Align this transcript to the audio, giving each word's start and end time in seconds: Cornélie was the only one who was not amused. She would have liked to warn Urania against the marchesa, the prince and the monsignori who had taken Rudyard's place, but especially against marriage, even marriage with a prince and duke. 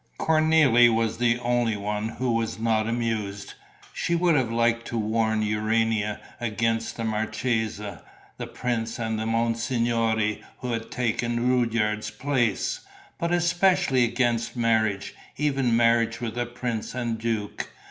Cornélie 0.19 0.91
was 0.91 1.19
the 1.19 1.37
only 1.43 1.77
one 1.77 2.09
who 2.09 2.31
was 2.31 2.57
not 2.57 2.89
amused. 2.89 3.53
She 3.93 4.15
would 4.15 4.33
have 4.33 4.51
liked 4.51 4.87
to 4.87 4.97
warn 4.97 5.43
Urania 5.43 6.19
against 6.39 6.97
the 6.97 7.03
marchesa, 7.03 8.01
the 8.39 8.47
prince 8.47 8.97
and 8.97 9.19
the 9.19 9.27
monsignori 9.27 10.41
who 10.61 10.71
had 10.71 10.89
taken 10.89 11.47
Rudyard's 11.47 12.09
place, 12.09 12.79
but 13.19 13.31
especially 13.31 14.03
against 14.03 14.55
marriage, 14.55 15.13
even 15.37 15.77
marriage 15.77 16.19
with 16.19 16.35
a 16.35 16.47
prince 16.47 16.95
and 16.95 17.19
duke. 17.19 17.69